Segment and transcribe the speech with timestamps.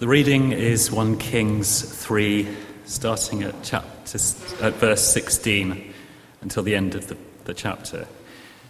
[0.00, 2.48] The reading is 1 Kings 3,
[2.86, 4.18] starting at, chapter,
[4.62, 5.92] at verse 16
[6.40, 8.08] until the end of the, the chapter.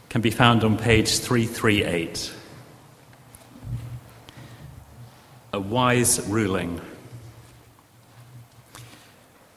[0.09, 2.35] Can be found on page 338.
[5.53, 6.81] A wise ruling.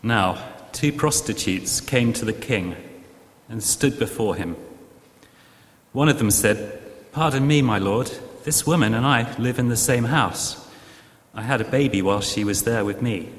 [0.04, 2.76] Now, two prostitutes came to the king
[3.50, 4.58] and stood before him.
[5.92, 6.84] One of them said,
[7.14, 8.12] Pardon me, my lord,
[8.44, 10.63] this woman and I live in the same house.
[11.34, 13.30] I had a baby while she was there with me.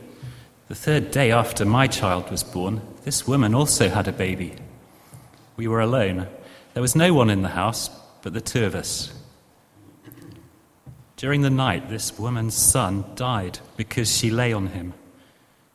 [0.67, 4.55] The third day after my child was born, this woman also had a baby.
[5.57, 6.27] We were alone.
[6.73, 7.91] There was no one in the house
[8.23, 9.13] but the two of us.
[11.17, 14.95] During the night, this woman's son died because she lay on him.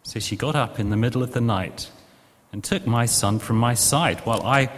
[0.03, 1.89] So she got up in the middle of the night
[2.51, 4.69] and took my son from my side while I,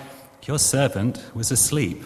[0.43, 2.03] your servant, was asleep.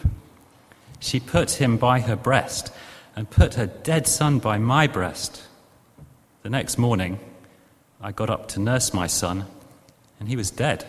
[0.99, 2.71] She put him by her breast
[3.15, 5.43] and put her dead son by my breast.
[6.43, 7.19] The next morning,
[8.01, 9.45] I got up to nurse my son,
[10.19, 10.85] and he was dead.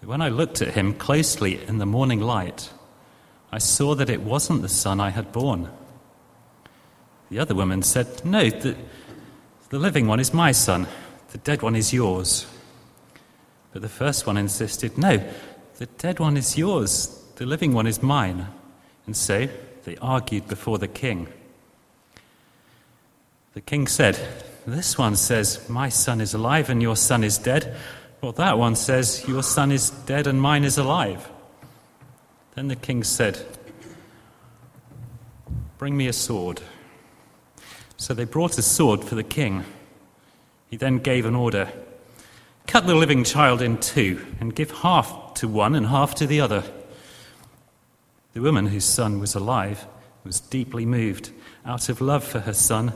[0.00, 2.70] But when I looked at him closely in the morning light,
[3.50, 5.70] I saw that it wasn't the son I had born.
[7.30, 8.76] The other woman said, No, the,
[9.70, 10.86] the living one is my son,
[11.30, 12.46] the dead one is yours.
[13.72, 15.22] But the first one insisted, No,
[15.76, 18.48] the dead one is yours, the living one is mine.
[19.06, 19.48] And so
[19.88, 21.26] they argued before the king.
[23.54, 24.20] The king said,
[24.66, 27.74] This one says, My son is alive and your son is dead.
[28.20, 31.30] Well, that one says, Your son is dead and mine is alive.
[32.54, 33.42] Then the king said,
[35.78, 36.60] Bring me a sword.
[37.96, 39.64] So they brought a sword for the king.
[40.68, 41.72] He then gave an order
[42.66, 46.42] Cut the living child in two and give half to one and half to the
[46.42, 46.62] other.
[48.38, 49.84] The woman whose son was alive
[50.22, 51.32] was deeply moved
[51.66, 52.92] out of love for her son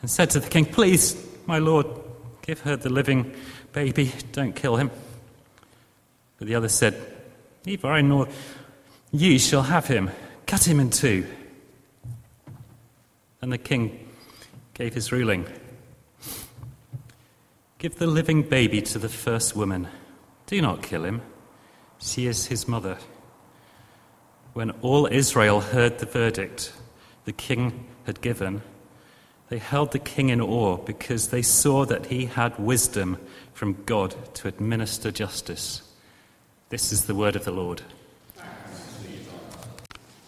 [0.00, 1.86] and said to the king, Please, my lord,
[2.40, 3.34] give her the living
[3.74, 4.90] baby, don't kill him.
[6.38, 6.98] But the other said,
[7.66, 8.26] Neither I nor
[9.12, 10.10] you shall have him.
[10.46, 11.26] Cut him in two.
[13.42, 14.08] And the king
[14.72, 15.44] gave his ruling
[17.76, 19.88] Give the living baby to the first woman.
[20.46, 21.20] Do not kill him.
[21.98, 22.96] She is his mother.
[24.56, 26.72] When all Israel heard the verdict
[27.26, 28.62] the king had given,
[29.50, 33.18] they held the king in awe because they saw that he had wisdom
[33.52, 35.82] from God to administer justice.
[36.70, 37.82] This is the word of the Lord.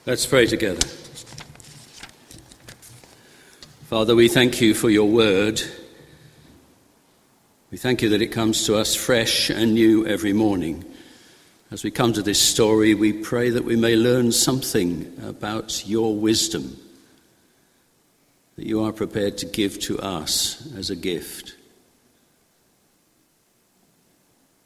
[0.04, 0.86] Let's pray together.
[3.86, 5.62] Father, we thank you for your word.
[7.70, 10.84] We thank you that it comes to us fresh and new every morning.
[11.70, 16.16] As we come to this story, we pray that we may learn something about your
[16.16, 16.78] wisdom
[18.56, 21.54] that you are prepared to give to us as a gift.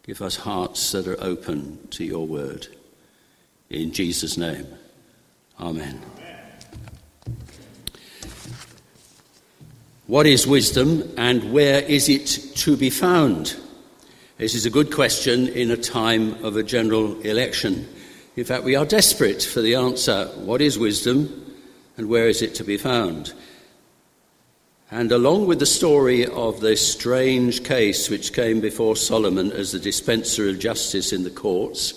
[0.04, 2.68] Give us hearts that are open to your word.
[3.68, 4.66] In Jesus' name,
[5.58, 6.00] amen.
[10.06, 12.26] What is wisdom and where is it
[12.58, 13.56] to be found?
[14.42, 17.88] This is a good question in a time of a general election.
[18.34, 21.54] In fact, we are desperate for the answer what is wisdom
[21.96, 23.34] and where is it to be found?
[24.90, 29.78] And along with the story of this strange case which came before Solomon as the
[29.78, 31.94] dispenser of justice in the courts,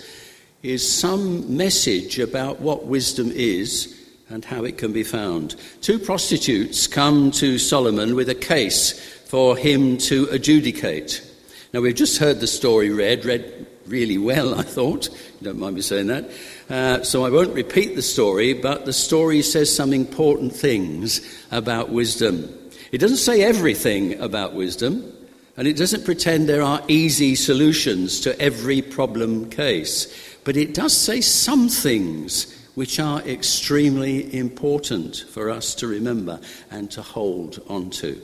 [0.61, 3.99] is some message about what wisdom is
[4.29, 5.55] and how it can be found.
[5.81, 11.31] Two prostitutes come to Solomon with a case for him to adjudicate.
[11.75, 15.09] Now, we've just heard the story read, read really well, I thought.
[15.09, 16.31] You don't mind me saying that.
[16.69, 21.19] Uh, so I won't repeat the story, but the story says some important things
[21.51, 22.47] about wisdom.
[22.93, 25.11] It doesn't say everything about wisdom,
[25.57, 30.95] and it doesn't pretend there are easy solutions to every problem case, but it does
[30.95, 36.39] say some things which are extremely important for us to remember
[36.71, 38.21] and to hold on to.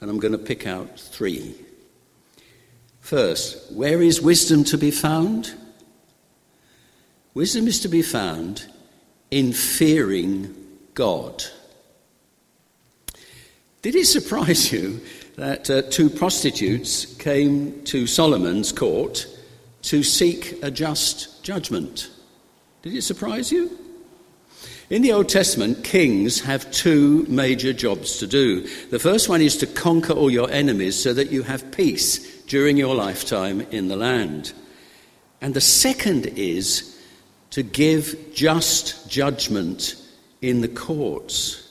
[0.00, 1.65] And I'm going to pick out three.
[3.06, 5.54] First, where is wisdom to be found?
[7.34, 8.66] Wisdom is to be found
[9.30, 10.52] in fearing
[10.92, 11.44] God.
[13.80, 15.00] Did it surprise you
[15.36, 19.28] that uh, two prostitutes came to Solomon's court
[19.82, 22.10] to seek a just judgment.
[22.82, 23.70] Did it surprise you?
[24.90, 28.62] In the Old Testament, kings have two major jobs to do.
[28.88, 32.76] The first one is to conquer all your enemies so that you have peace during
[32.76, 34.52] your lifetime in the land.
[35.40, 36.96] And the second is
[37.50, 39.96] to give just judgment
[40.40, 41.62] in the courts.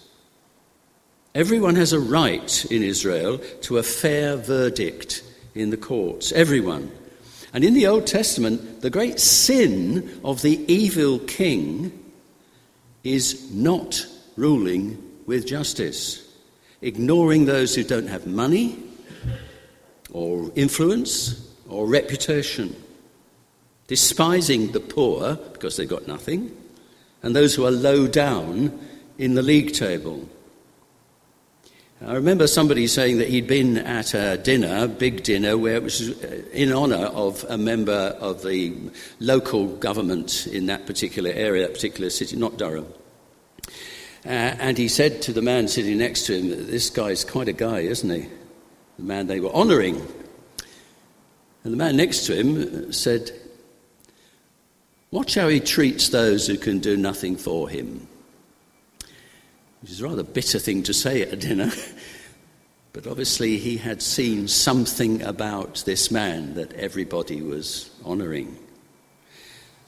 [1.33, 5.23] Everyone has a right in Israel to a fair verdict
[5.53, 6.31] in the courts.
[6.31, 6.91] Everyone.
[7.53, 11.91] And in the Old Testament, the great sin of the evil king
[13.03, 14.05] is not
[14.35, 16.21] ruling with justice,
[16.81, 18.77] ignoring those who don't have money
[20.15, 22.73] or influence or reputation,
[23.87, 26.55] despising the poor because they've got nothing,
[27.21, 28.79] and those who are low down
[29.17, 30.27] in the league table.
[32.01, 36.11] I remember somebody saying that he'd been at a dinner, big dinner, where it was
[36.23, 38.73] uh, in honour of a member of the
[39.19, 42.87] local government in that particular area, that particular city, not Durham.
[44.25, 47.53] Uh, and he said to the man sitting next to him, This guy's quite a
[47.53, 48.29] guy, isn't he?
[48.97, 49.95] The man they were honouring.
[51.63, 53.31] And the man next to him said,
[55.11, 58.07] Watch how he treats those who can do nothing for him
[59.85, 61.71] which is a rather bitter thing to say at a dinner.
[62.93, 68.57] but obviously, he had seen something about this man that everybody was honouring.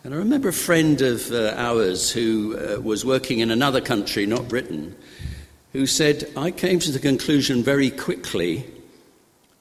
[0.03, 4.27] And I remember a friend of uh, ours who uh, was working in another country,
[4.27, 4.95] not Britain,
[5.73, 8.67] who said, I came to the conclusion very quickly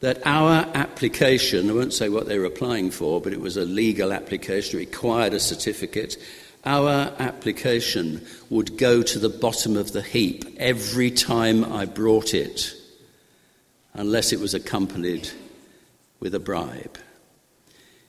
[0.01, 3.65] that our application, I won't say what they were applying for, but it was a
[3.65, 6.17] legal application, required a certificate,
[6.65, 12.75] our application would go to the bottom of the heap every time I brought it,
[13.95, 15.31] unless it was accompanied
[16.21, 16.99] with a bribe.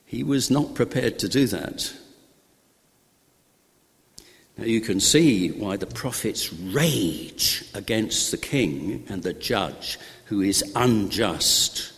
[0.05, 1.93] He was not prepared to do that.
[4.57, 10.41] Now you can see why the prophets rage against the king and the judge who
[10.41, 11.93] is unjust,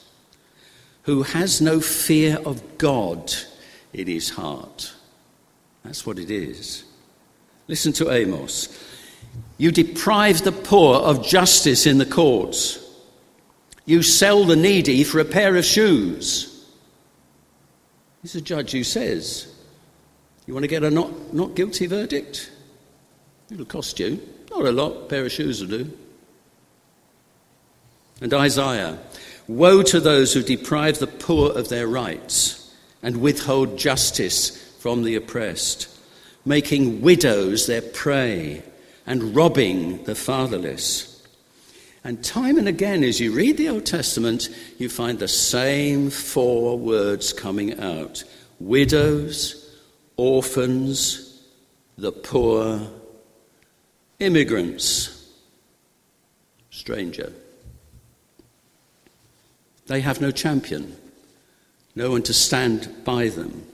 [1.03, 3.33] who has no fear of God
[3.93, 4.93] in his heart.
[5.83, 6.83] That's what it is.
[7.67, 8.69] Listen to Amos.
[9.57, 12.85] You deprive the poor of justice in the courts.
[13.85, 16.65] You sell the needy for a pair of shoes.
[18.21, 19.51] This is a judge who says,
[20.45, 22.51] You want to get a not, not guilty verdict?
[23.51, 24.21] It'll cost you.
[24.51, 25.97] Not a lot, a pair of shoes will do.
[28.21, 28.99] And Isaiah,
[29.49, 32.71] Woe to those who deprive the poor of their rights
[33.01, 35.89] and withhold justice from the oppressed,
[36.45, 38.61] making widows their prey,
[39.07, 41.27] and robbing the fatherless.
[42.03, 46.77] And time and again, as you read the Old Testament, you find the same four
[46.77, 48.23] words coming out
[48.59, 49.75] widows,
[50.15, 51.41] orphans,
[51.97, 52.81] the poor,
[54.19, 55.27] immigrants,
[56.69, 57.33] stranger.
[59.89, 60.95] They have no champion,
[61.95, 63.65] no one to stand by them.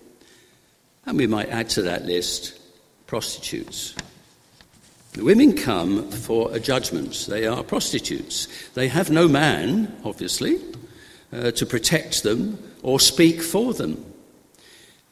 [1.06, 2.58] And we might add to that list
[3.06, 3.94] prostitutes.
[5.12, 7.26] The women come for a judgment.
[7.30, 8.48] They are prostitutes.
[8.76, 10.58] They have no man, obviously,
[11.34, 14.02] uh, to protect them or speak for them.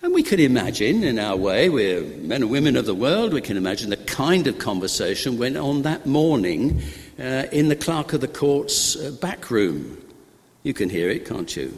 [0.04, 3.42] And we can imagine, in our way, we're men and women of the world, we
[3.42, 6.82] can imagine the kind of conversation went on that morning
[7.20, 9.98] uh, in the clerk of the court's uh, back room.
[10.64, 11.78] You can hear it, can't you?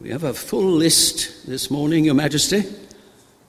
[0.00, 2.64] We have a full list this morning, Your Majesty.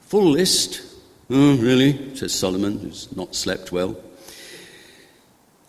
[0.01, 0.81] Full list.
[1.29, 2.13] Oh, really?
[2.17, 3.95] says Solomon, who's not slept well.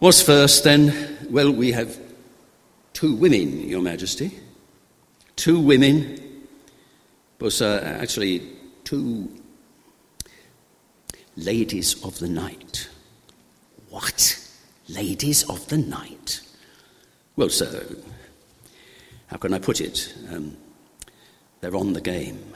[0.01, 1.17] What's first then?
[1.31, 1.97] Well, we have
[2.93, 4.33] two women, Your Majesty.
[5.37, 6.47] Two women,
[7.39, 8.43] but uh, actually
[8.83, 9.33] two
[11.37, 12.89] ladies of the night.
[13.91, 14.45] What?
[14.89, 16.41] Ladies of the night?
[17.37, 17.85] Well, sir,
[19.29, 20.15] how can I put it?
[20.31, 20.57] Um,
[21.61, 22.55] they're on the game.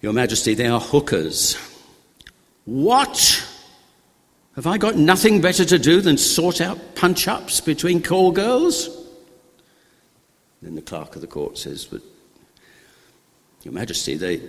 [0.00, 1.56] Your Majesty, they are hookers.
[2.64, 3.46] What?
[4.54, 8.88] Have I got nothing better to do than sort out punch ups between call girls?
[10.62, 12.00] Then the clerk of the court says, But,
[13.62, 14.40] Your Majesty, they,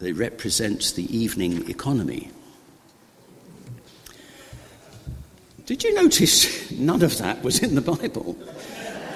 [0.00, 2.30] they represent the evening economy.
[5.72, 8.36] Did you notice none of that was in the Bible?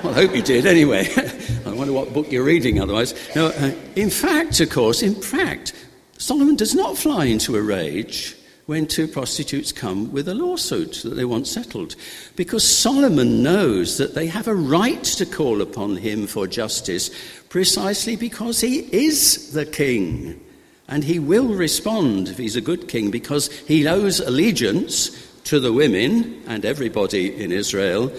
[0.03, 1.07] Well, I hope you did anyway.
[1.67, 3.13] I wonder what book you're reading otherwise.
[3.37, 5.75] No, uh, in fact, of course, in fact,
[6.17, 8.35] Solomon does not fly into a rage
[8.65, 11.95] when two prostitutes come with a lawsuit that they want settled.
[12.37, 17.11] Because Solomon knows that they have a right to call upon him for justice
[17.51, 20.41] precisely because he is the king.
[20.89, 25.73] And he will respond if he's a good king because he owes allegiance to the
[25.73, 28.13] women and everybody in Israel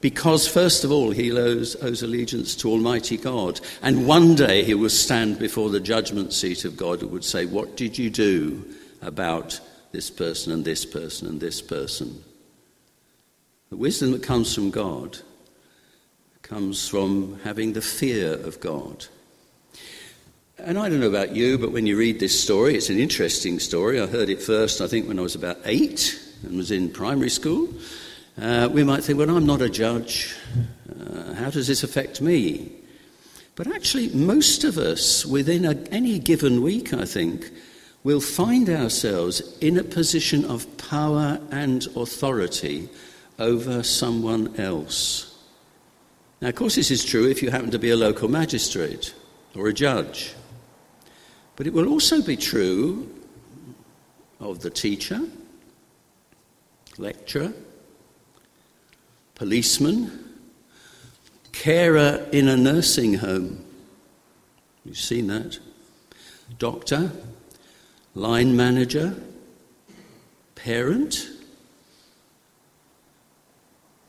[0.00, 3.60] because, first of all, he owes, owes, allegiance to Almighty God.
[3.82, 7.46] And one day he will stand before the judgment seat of God and would say,
[7.46, 8.64] What did you do
[9.02, 12.22] about this person and this person and this person?
[13.70, 15.18] The wisdom that comes from God
[16.42, 19.06] comes from having the fear of God.
[20.58, 23.58] And I don't know about you, but when you read this story, it's an interesting
[23.58, 24.00] story.
[24.00, 27.30] I heard it first, I think, when I was about eight and was in primary
[27.30, 27.68] school.
[28.40, 30.34] Uh, we might think, well, I'm not a judge.
[30.88, 32.72] Uh, how does this affect me?
[33.56, 37.50] But actually, most of us, within a, any given week, I think,
[38.04, 42.88] will find ourselves in a position of power and authority
[43.38, 45.36] over someone else.
[46.40, 49.12] Now, of course, this is true if you happen to be a local magistrate
[49.56, 50.32] or a judge.
[51.56, 53.12] But it will also be true
[54.38, 55.20] of the teacher,
[56.98, 57.52] lecturer,
[59.34, 60.34] policeman,
[61.52, 63.64] carer in a nursing home.
[64.84, 65.58] You've seen that.
[66.58, 67.12] Doctor,
[68.14, 69.14] line manager,
[70.54, 71.28] parent,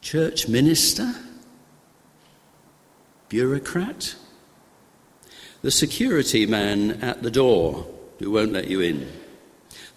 [0.01, 1.13] church minister,
[3.27, 4.15] bureaucrat,
[5.61, 7.85] the security man at the door
[8.17, 9.11] who won't let you in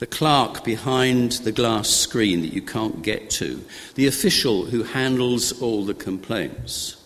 [0.03, 5.63] the clerk behind the glass screen that you can't get to, the official who handles
[5.63, 6.97] all the complaints,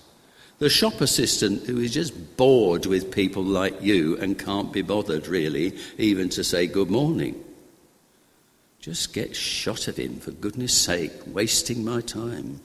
[0.61, 5.29] the shop assistant who is just bored with people like you and can't be bothered,
[5.29, 7.39] really, even to say good morning.
[8.81, 12.63] Just get shot of him, for goodness sake, wasting my time.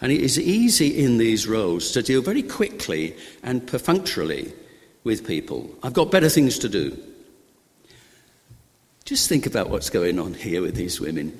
[0.00, 4.52] And it is easy in these roles to deal very quickly and perfunctorily
[5.02, 5.68] with people.
[5.82, 6.96] I've got better things to do.
[9.08, 11.32] Just think about what's going on here with these women.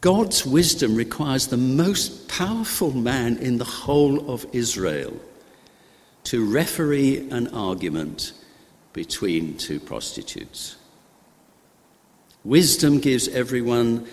[0.00, 5.20] God's wisdom requires the most powerful man in the whole of Israel
[6.22, 8.34] to referee an argument
[8.92, 10.76] between two prostitutes.
[12.44, 14.06] Wisdom gives everyone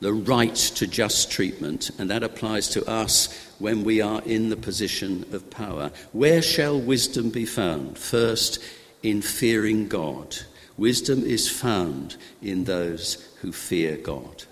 [0.00, 4.56] the right to just treatment, and that applies to us when we are in the
[4.56, 5.90] position of power.
[6.12, 7.98] Where shall wisdom be found?
[7.98, 8.60] First,
[9.02, 10.38] in fearing God.
[10.76, 14.44] Wisdom is found in those who fear God.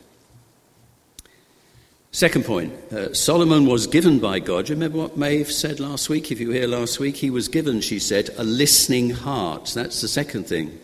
[2.13, 4.69] Second point uh, Solomon was given by God.
[4.69, 6.33] You remember what Maeve said last week?
[6.33, 9.73] If you were here last week, he was given, she said, a listening heart.
[9.75, 10.79] That's the second thing.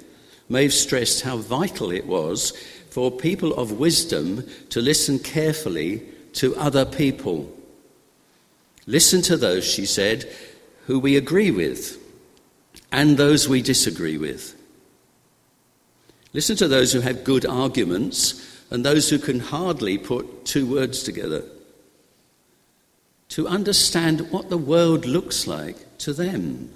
[0.49, 2.53] Maeve stressed how vital it was
[2.91, 6.03] for people of wisdom to listen carefully
[6.35, 7.53] to other people.
[8.87, 10.25] Listen to those, she said,
[10.87, 11.99] who we agree with
[12.93, 14.56] and those we disagree with.
[16.37, 21.03] Listen to those who have good arguments and those who can hardly put two words
[21.03, 21.43] together.
[23.31, 26.71] To understand what the world looks like to them,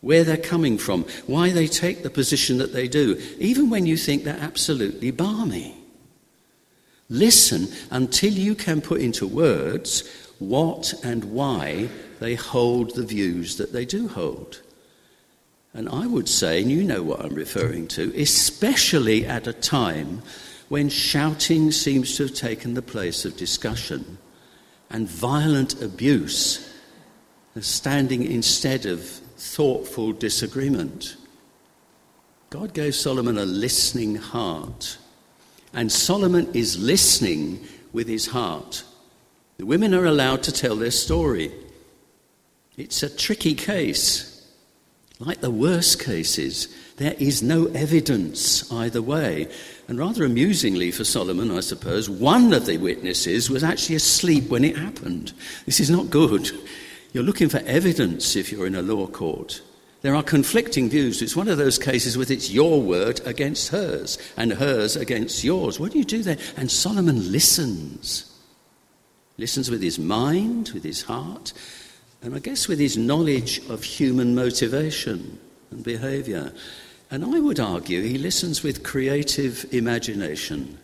[0.00, 3.96] where they're coming from, why they take the position that they do, even when you
[3.96, 5.74] think they're absolutely balmy.
[7.08, 11.88] Listen until you can put into words what and why
[12.20, 14.60] they hold the views that they do hold.
[15.76, 20.22] And I would say, and you know what I'm referring to, especially at a time
[20.70, 24.16] when shouting seems to have taken the place of discussion
[24.88, 26.74] and violent abuse
[27.60, 31.16] standing instead of thoughtful disagreement.
[32.48, 34.96] God gave Solomon a listening heart,
[35.74, 38.82] and Solomon is listening with his heart.
[39.58, 41.52] The women are allowed to tell their story.
[42.78, 44.35] It's a tricky case.
[45.18, 49.48] Like the worst cases, there is no evidence either way.
[49.88, 54.64] And rather amusingly for Solomon, I suppose, one of the witnesses was actually asleep when
[54.64, 55.32] it happened.
[55.64, 56.50] This is not good.
[57.12, 59.62] You're looking for evidence if you're in a law court.
[60.02, 61.22] There are conflicting views.
[61.22, 65.80] It's one of those cases with it's your word against hers and hers against yours.
[65.80, 66.36] What do you do there?
[66.58, 68.32] And Solomon listens.
[69.38, 71.54] Listens with his mind, with his heart,
[72.26, 75.38] and I guess with his knowledge of human motivation
[75.70, 76.52] and behavior.
[77.08, 80.76] And I would argue he listens with creative imagination.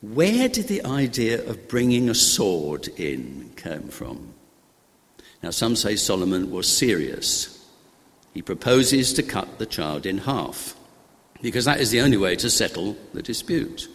[0.00, 4.32] Where did the idea of bringing a sword in come from?
[5.42, 7.62] Now, some say Solomon was serious.
[8.32, 10.74] He proposes to cut the child in half.
[11.42, 13.88] because that is the only way to settle the dispute.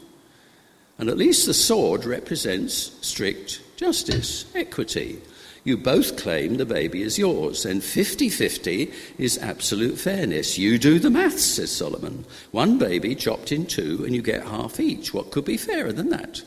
[0.99, 5.19] And at least the sword represents strict justice, equity.
[5.63, 10.57] You both claim the baby is yours, and 50 50 is absolute fairness.
[10.57, 12.25] You do the maths, says Solomon.
[12.51, 15.13] One baby chopped in two, and you get half each.
[15.13, 16.41] What could be fairer than that?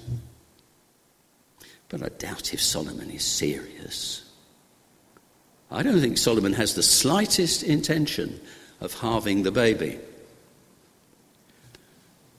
[1.88, 4.28] But I doubt if Solomon is serious.
[5.71, 8.40] I don't think Solomon has the slightest intention
[8.80, 9.99] of halving the baby.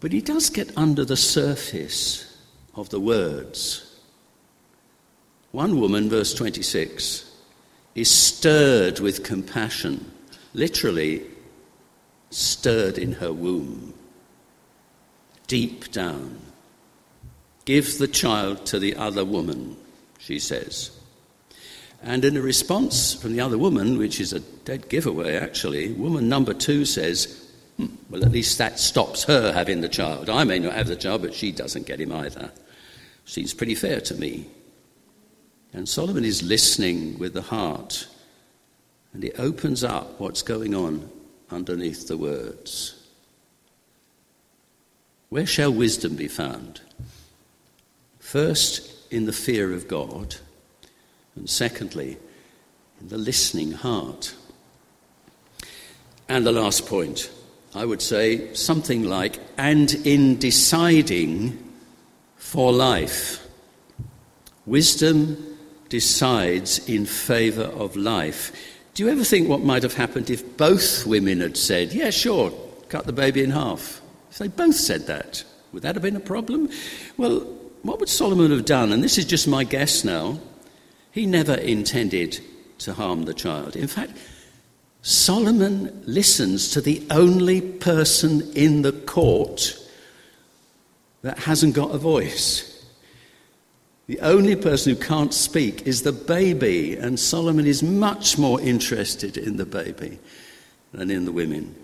[0.02, 2.38] But he does get under the surface
[2.76, 3.85] of the words.
[5.56, 7.32] One woman, verse 26,
[7.96, 10.12] is stirred with compassion,
[10.54, 11.24] literally
[12.30, 13.94] stirred in her womb,
[15.48, 16.42] deep down.
[17.64, 19.78] Give the child to the other woman,
[20.20, 20.92] she says.
[22.04, 26.28] And in a response from the other woman, which is a dead giveaway actually, woman
[26.28, 30.30] number two says, hmm, Well, at least that stops her having the child.
[30.30, 32.52] I may not have the child, but she doesn't get him either.
[33.24, 34.50] Seems pretty fair to me.
[35.76, 38.08] And Solomon is listening with the heart,
[39.12, 41.10] and he opens up what's going on
[41.52, 42.96] underneath the words.
[45.28, 46.80] Where shall wisdom be found?
[48.20, 50.38] First, in the fear of God
[51.36, 52.18] and secondly,
[53.02, 54.34] in the listening heart.
[56.30, 57.30] And the last point,
[57.74, 61.62] I would say something like, and in deciding
[62.38, 63.46] for life.
[64.66, 65.55] Wisdom
[65.96, 68.52] decides in favour of life.
[68.94, 72.52] Do you ever think what might have happened if both women had said, Yeah, sure,
[72.90, 74.02] cut the baby in half?
[74.30, 76.70] If they both said that, would that have been a problem?
[77.16, 77.40] Well,
[77.84, 78.92] what would Solomon have done?
[78.92, 80.38] And this is just my guess now.
[81.14, 82.42] He never intended
[82.80, 83.78] to harm the child.
[83.78, 84.12] In fact,
[85.02, 89.80] Solomon listens to the only person in the court
[91.22, 92.75] that hasn't got a voice.
[94.08, 99.36] The only person who can't speak is the baby, and Solomon is much more interested
[99.38, 100.20] in the baby
[100.92, 101.76] than in the women.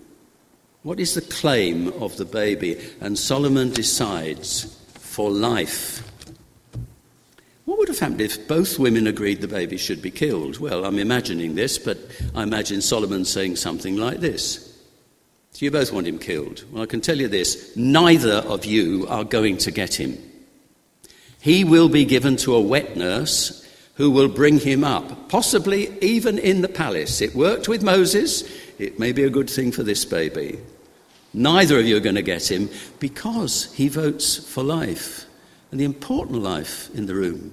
[0.82, 2.80] What is the claim of the baby?
[3.00, 6.08] And Solomon decides for life.
[7.64, 10.58] What would have happened if both women agreed the baby should be killed?
[10.58, 11.98] Well, I'm imagining this, but
[12.34, 14.68] I imagine Solomon saying something like this.
[15.58, 16.64] You both want him killed?
[16.72, 20.18] Well, I can tell you this neither of you are going to get him.
[21.42, 26.38] He will be given to a wet nurse who will bring him up, possibly even
[26.38, 27.20] in the palace.
[27.20, 28.44] It worked with Moses,
[28.78, 30.60] it may be a good thing for this baby.
[31.34, 35.24] Neither of you are going to get him because he votes for life,
[35.72, 37.52] and the important life in the room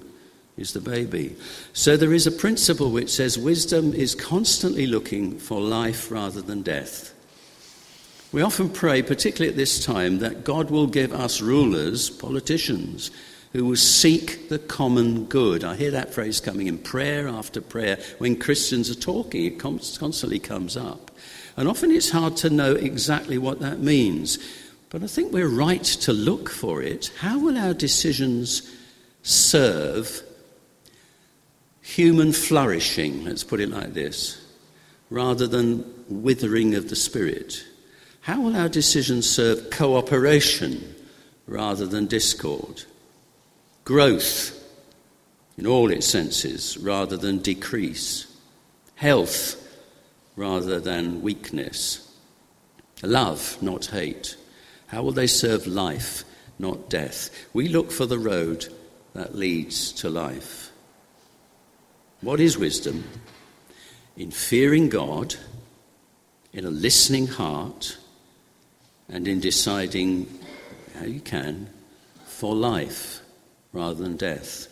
[0.56, 1.34] is the baby.
[1.72, 6.62] So there is a principle which says wisdom is constantly looking for life rather than
[6.62, 7.12] death.
[8.30, 13.10] We often pray, particularly at this time, that God will give us rulers, politicians,
[13.52, 15.64] who will seek the common good.
[15.64, 17.98] I hear that phrase coming in prayer after prayer.
[18.18, 21.10] When Christians are talking, it constantly comes up.
[21.56, 24.38] And often it's hard to know exactly what that means.
[24.88, 27.12] But I think we're right to look for it.
[27.18, 28.70] How will our decisions
[29.22, 30.22] serve
[31.80, 34.40] human flourishing, let's put it like this,
[35.10, 37.64] rather than withering of the spirit?
[38.20, 40.94] How will our decisions serve cooperation
[41.46, 42.84] rather than discord?
[43.90, 44.56] Growth
[45.58, 48.32] in all its senses rather than decrease?
[48.94, 49.60] Health
[50.36, 52.08] rather than weakness?
[53.02, 54.36] Love, not hate?
[54.86, 56.22] How will they serve life,
[56.56, 57.30] not death?
[57.52, 58.72] We look for the road
[59.14, 60.70] that leads to life.
[62.20, 63.02] What is wisdom?
[64.16, 65.34] In fearing God,
[66.52, 67.98] in a listening heart,
[69.08, 70.28] and in deciding
[70.96, 71.70] how you can
[72.24, 73.19] for life
[73.72, 74.66] rather than death.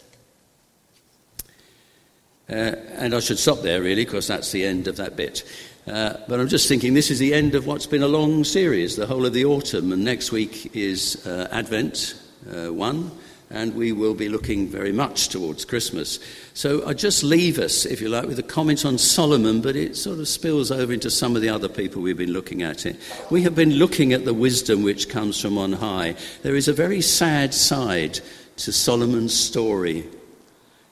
[2.51, 5.45] Uh, and I should stop there, really, because that's the end of that bit.
[5.87, 8.97] Uh, but I'm just thinking this is the end of what's been a long series,
[8.97, 12.15] the whole of the autumn, and next week is uh, Advent
[12.51, 13.11] uh, 1
[13.51, 16.19] and we will be looking very much towards Christmas.
[16.55, 19.97] So I just leave us, if you like, with a comment on Solomon, but it
[19.97, 22.85] sort of spills over into some of the other people we've been looking at.
[22.85, 22.97] It.
[23.31, 26.17] We have been looking at the wisdom which comes from on high.
[26.43, 28.21] There is a very sad side
[28.59, 30.07] to Solomon's story.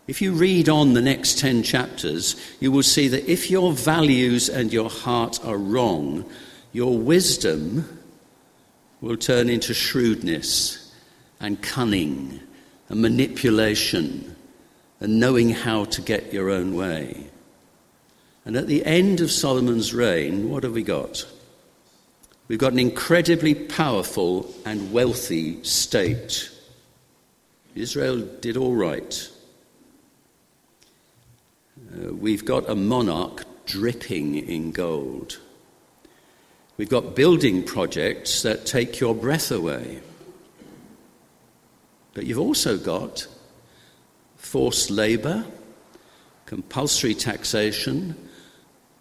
[0.07, 4.49] If you read on the next 10 chapters, you will see that if your values
[4.49, 6.25] and your heart are wrong,
[6.73, 8.01] your wisdom
[9.01, 10.95] will turn into shrewdness
[11.41, 12.41] and cunning
[12.89, 14.37] and manipulation
[15.01, 17.27] and knowing how to get your own way.
[18.45, 21.27] And at the end of Solomon's reign, what have we got?
[22.47, 26.49] We've got an incredibly powerful and wealthy state.
[27.77, 29.31] Israel did all right.
[31.93, 35.39] Uh, we've got a monarch dripping in gold.
[36.79, 40.01] We've got building projects that take your breath away.
[42.15, 43.27] But you've also got
[44.37, 45.45] forced labour,
[46.47, 48.17] compulsory taxation,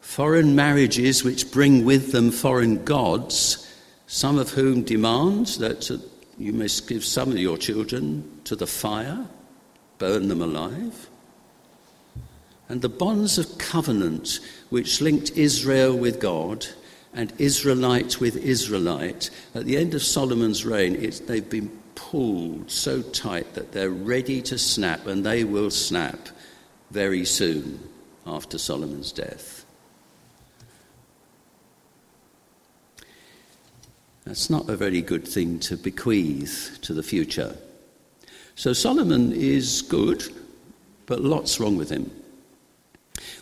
[0.01, 3.73] foreign marriages which bring with them foreign gods,
[4.07, 5.89] some of whom demand that
[6.38, 9.26] you must give some of your children to the fire,
[9.98, 11.10] burn them alive.
[12.67, 16.65] And the bonds of covenant which linked Israel with God
[17.13, 23.54] and Israelite with Israelite, at the end of Solomon's reign, they've been pulled so tight
[23.54, 26.28] that they're ready to snap, and they will snap
[26.91, 27.80] very soon
[28.28, 29.64] after Solomon's death.
[34.25, 37.55] That's not a very good thing to bequeath to the future.
[38.55, 40.23] So Solomon is good,
[41.05, 42.11] but lots wrong with him.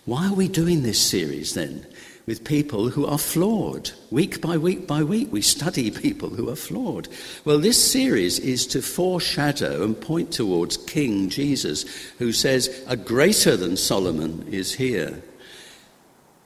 [0.06, 1.86] Why are we doing this series then?
[2.26, 3.92] with people who are flawed.
[4.10, 7.08] Week by week by week, we study people who are flawed.
[7.46, 11.84] Well, this series is to foreshadow and point towards King Jesus,
[12.20, 15.22] who says, A greater than Solomon is here.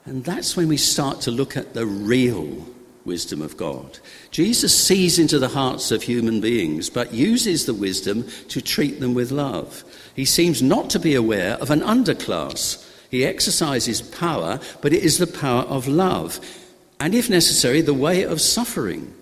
[0.04, 2.66] And that's when we start to look at the real
[3.08, 3.98] wisdom of God.
[4.30, 9.14] Jesus sees into the hearts of human beings, but uses the wisdom to treat them
[9.14, 9.82] with love.
[10.14, 15.18] He seems not to be aware of an underclass he exercises power, but it is
[15.18, 16.40] the power of love,
[17.00, 19.14] and if necessary, the way of suffering.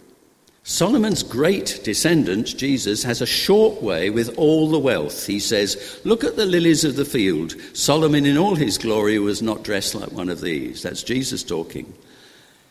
[0.64, 5.27] Solomon's great descendant, Jesus, has a short way with all the wealth.
[5.27, 7.55] He says, Look at the lilies of the field.
[7.72, 10.83] Solomon, in all his glory, was not dressed like one of these.
[10.83, 11.94] That's Jesus talking.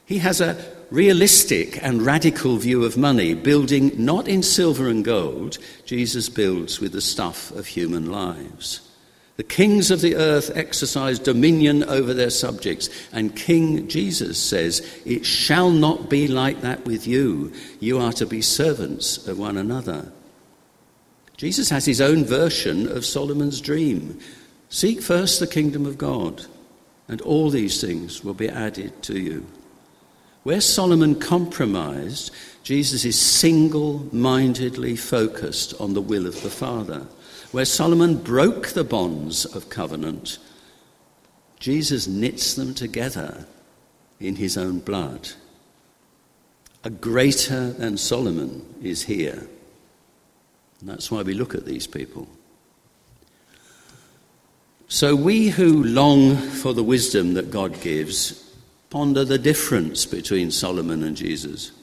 [0.05, 0.57] He has a
[0.91, 5.57] realistic and radical view of money, building not in silver and gold.
[5.85, 8.81] Jesus builds with the stuff of human lives.
[9.37, 12.89] The kings of the earth exercise dominion over their subjects.
[13.11, 17.51] And King Jesus says, It shall not be like that with you.
[17.79, 20.11] You are to be servants of one another.
[21.35, 24.19] Jesus has his own version of Solomon's dream
[24.67, 26.47] Seek first the kingdom of God,
[27.07, 29.45] and all these things will be added to you.
[30.45, 32.31] Where Solomon compromised,
[32.63, 37.05] Jesus is single mindedly focused on the will of the Father
[37.55, 40.39] where Solomon broke the bonds of covenant,
[41.57, 43.47] Jesus knits them together
[44.19, 45.29] in his own blood.
[46.83, 49.47] A greater than Solomon is here.
[50.81, 52.27] And that's why we look at these people.
[54.89, 58.44] So, we who long for the wisdom that God gives
[58.95, 61.73] ponder the difference between Solomon and Jesus.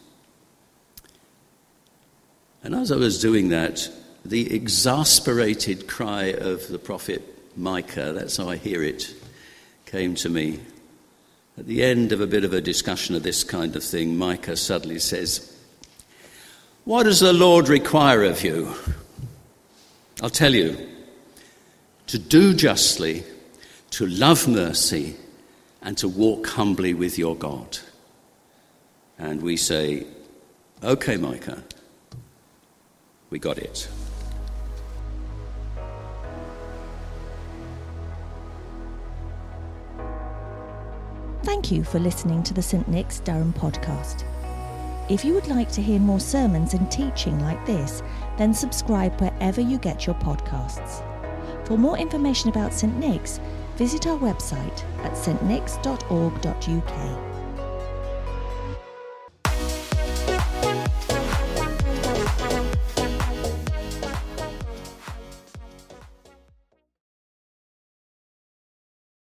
[2.65, 3.87] And as I was doing that,
[4.25, 7.23] the exasperated cry of the prophet
[7.55, 9.15] Micah, that's how I hear it,
[9.85, 10.61] came to me.
[11.59, 14.57] At the end of a bit of a discussion of this kind of thing, Micah
[14.57, 15.55] suddenly says,
[16.87, 18.75] What does the Lord require of you?
[20.23, 20.79] I'll tell you
[22.07, 23.25] to do justly,
[23.91, 25.17] to love mercy,
[25.83, 27.79] and to walk humbly with your God.
[29.19, 30.07] And we say,
[30.83, 31.63] Okay, Micah,
[33.31, 33.89] we got it.
[41.45, 44.25] Thank you for listening to the St Nick's Durham podcast.
[45.09, 48.03] If you would like to hear more sermons and teaching like this,
[48.39, 51.05] then subscribe wherever you get your podcasts.
[51.67, 53.41] For more information about St Nick's,
[53.77, 57.32] visit our website at stnicks.org.uk.